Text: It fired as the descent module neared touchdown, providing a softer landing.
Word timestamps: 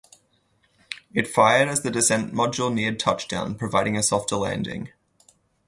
It 1.13 1.27
fired 1.27 1.67
as 1.67 1.83
the 1.83 1.91
descent 1.91 2.33
module 2.33 2.73
neared 2.73 2.99
touchdown, 2.99 3.53
providing 3.53 3.95
a 3.95 4.01
softer 4.01 4.35
landing. 4.37 4.89